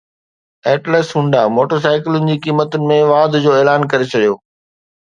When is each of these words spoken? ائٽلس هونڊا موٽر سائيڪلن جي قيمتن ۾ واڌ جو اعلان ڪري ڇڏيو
ائٽلس 0.69 1.07
هونڊا 1.17 1.41
موٽر 1.57 1.77
سائيڪلن 1.85 2.27
جي 2.31 2.39
قيمتن 2.47 2.89
۾ 2.95 2.99
واڌ 3.13 3.39
جو 3.47 3.57
اعلان 3.61 3.89
ڪري 3.95 4.11
ڇڏيو 4.17 4.35